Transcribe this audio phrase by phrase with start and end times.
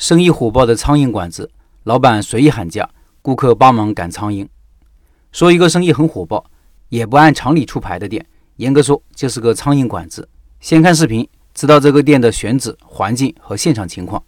[0.00, 1.50] 生意火爆的苍蝇馆子，
[1.82, 2.88] 老板随意喊价，
[3.20, 4.48] 顾客帮忙赶苍蝇。
[5.30, 6.42] 说一个生意很火爆，
[6.88, 8.24] 也不按常理出牌的店，
[8.56, 10.26] 严格说就是个苍蝇馆子。
[10.58, 14.22] 先看视频，知道这个店的选址、环境和现场情况。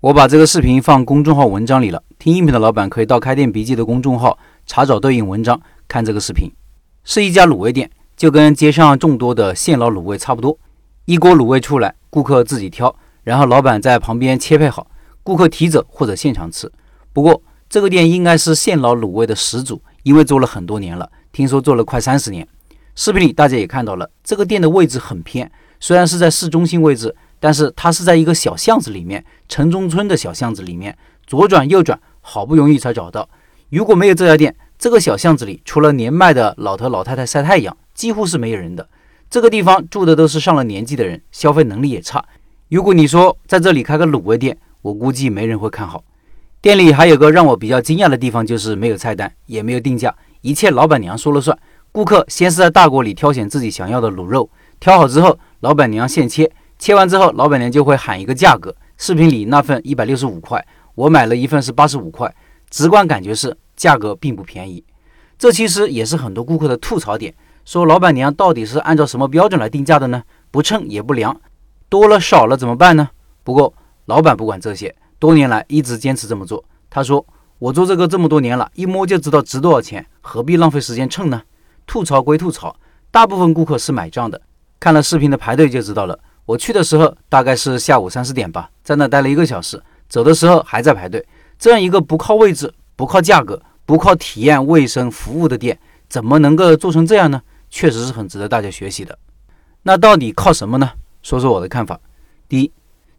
[0.00, 6.50] 我把这个视频放公众号文章里了，听音频的老板可以到开店笔记的公众号查找对应文章看这个视频。
[7.04, 10.58] 是一家卤味店，就跟街上众多的现捞卤味差不多，
[11.04, 14.87] 一锅卤味出来，顾客自己挑，然后老板在旁边切配好。
[15.28, 16.72] 顾客提走或者现场吃。
[17.12, 22.48] 不过这个店应该是现捞卤味的始祖，因为做了很多年了，听说做了快三十年。
[22.94, 33.28] 视频里大家也看到了，这个店的位置很偏，虽然是在市中心位置，但是它是在一个小巷子里面，城中村的小巷子里面，左转右转，好不容易才找到。
[33.68, 38.88] 如果没有这家店，这个小巷子里除了年迈的老头老太太晒太阳，几乎是没有人的。
[39.28, 42.24] 这个地方住的都是上了年纪的人，消费能力也差。
[42.70, 46.04] 如果你说在这里开个卤味店，我估计没人会看好。
[46.60, 51.56] 店里还有个让我比较惊讶的地方，就是没有菜单，也没有定价，一切老板娘说了算。
[51.92, 58.74] 顾客先是在大锅里挑选自己想要的卤肉，挑好之后，老板娘现切，切完之后，老板娘就会喊一个价格。
[58.96, 60.64] 视频里那份一百六十五块，
[60.96, 62.34] 我买了一份是八十五块，
[62.68, 64.84] 直观感觉是价格并不便宜。
[65.38, 67.32] 这其实也是很多顾客的吐槽点，
[67.64, 70.24] 说老板娘到底是按照什么标准来定价的呢？
[70.50, 71.40] 不称也不量，
[71.88, 73.10] 多了少了怎么办呢？
[73.44, 73.72] 不过。
[74.08, 76.64] 老板不管这些，多年来一直坚持这么做。
[76.88, 77.24] 他说
[77.60, 81.42] ：“我做这个这么多年了，一摸就知道值多少钱，何必浪费时间称呢？”
[81.86, 82.74] 吐槽归吐槽，
[83.10, 84.40] 大部分顾客是买账的。
[84.80, 86.18] 看了视频的排队就知道了。
[86.46, 91.22] 我去的时候大概是下午三四点吧，在那待了一个小时，走的时候还在排队。
[91.58, 97.42] 这样一个不靠位置、不靠价格、不靠体验、卫生服务的店，怎么能够做成这样呢？
[97.68, 99.18] 确实是很值得大家学习的。
[99.82, 100.92] 那到底靠什么呢？
[101.22, 102.00] 说说我的看法。
[102.48, 102.72] 第一。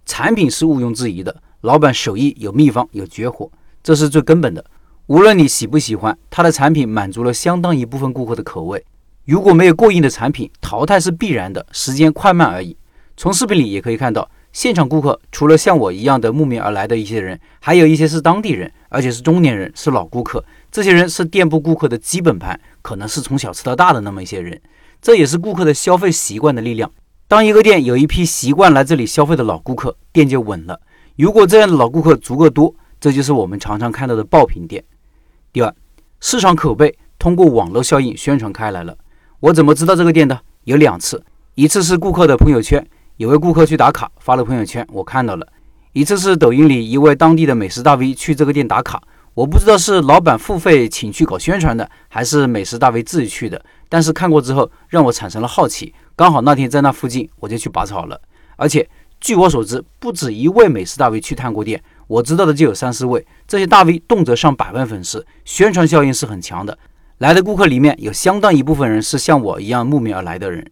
[0.10, 3.48] 产品是毋庸置疑的，老板手艺有秘方有绝活，
[3.84, 4.66] 这是最根本的。
[5.06, 8.84] 无论你喜不喜欢，他的产品满足了相当一部分顾客的口味。
[9.26, 12.76] 如果没有过硬的产品，淘汰是必然的，时间快慢而已。
[13.16, 20.44] 从视频里也可以看到，现场顾客除了像我一样的慕名而来的一些人，还有一些是当地人，而且是中年人，是老顾客。
[20.72, 24.60] 这些人是店铺顾客的基本盘，可能是从小吃到大的那么一些人。
[25.00, 26.92] 这也是顾客的消费习惯的力量。
[27.30, 30.82] 当一个店有一批习惯来这里消费的老顾客，店就稳了。
[31.16, 34.84] 如果这样的老顾客足够多，这就是我们常常看到的爆品店。
[35.54, 35.72] 第二，
[36.20, 38.98] 市场口碑通过网络效应宣传开来了。
[39.42, 40.42] 我怎么知道这个店的？
[40.64, 41.24] 有两次，
[41.54, 42.84] 一次是顾客的朋友圈，
[43.18, 45.46] 有位顾客去打卡发了朋友圈，我看到了；
[45.94, 49.00] 一次是抖音里一位当地的美食大 V 去这个店打卡，
[49.36, 53.64] 我不知道是老板付费请去搞宣传的，还是美食大 V 自己去的。
[53.88, 55.94] 但是看过之后，让我产生了好奇。
[56.20, 58.20] 刚好那天在那附近，我就去拔草了。
[58.58, 58.86] 而且
[59.22, 63.26] 据我所知，不止一位美食大 V 去探过店，我知道的就有三四位。
[63.48, 66.78] 这些大 V 动辄上百万粉丝，宣传效应是很强的。
[67.20, 70.70] 来的顾客里面有相当一部分人是像我一样慕名而来的人。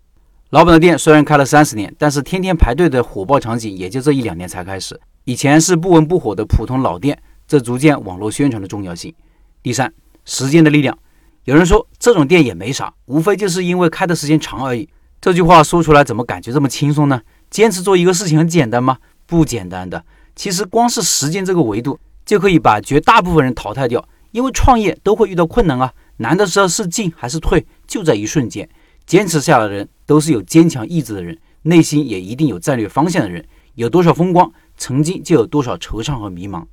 [0.50, 5.00] 老板的店虽然开了三十年，但是天天排队的火爆场景也就这一两年才开始。
[5.24, 9.16] 以前是不温不火的普通老店，这逐渐网络宣传的重要性。
[9.64, 9.94] 第三，
[10.26, 10.98] 时间的力量。
[11.46, 14.90] 有人说这种店也没啥，无非就是因为开的时间长而已。
[15.20, 17.22] 这句话说出来怎么感觉这么轻松呢？
[17.50, 18.98] 坚持做一个事情很简单吗？
[19.26, 20.04] 不简单的。
[20.36, 24.08] 其实光是时间这个维度就可以把绝大部分人淘汰掉。
[24.32, 28.68] 因为创业都会遇到困难啊，难的时候是进还是退，就在一瞬间。
[29.06, 33.44] 坚持下来的人都是有坚强意志的人，内心也一定有战略方向的人。
[33.76, 36.64] 有多少风光，曾经就有多少惆怅和迷茫。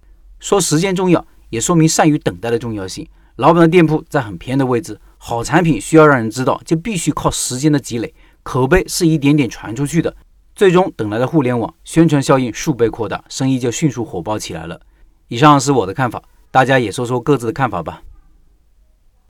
[0.40, 3.06] 说时间重要，也说明善于等待的重要性。
[3.36, 8.12] 老板的店铺在很偏的位置，好产品需要让人知道，就必须靠时间的积累。
[8.44, 10.14] 口碑是一点点传出去的，
[10.54, 14.80] 最终等来的互联网宣传效应数倍扩大，生意就迅速火爆起来了。
[15.28, 18.02] 以上是我的看法，大家也说说各自的看法吧。